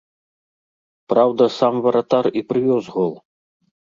[1.13, 3.13] Праўда, сам варатар і прывёз гол.